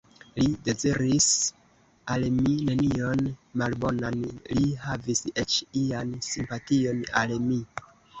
[0.41, 1.25] Li deziris
[2.13, 3.21] al mi nenion
[3.63, 4.17] malbonan;
[4.59, 7.61] li havis eĉ ian simpation al mi.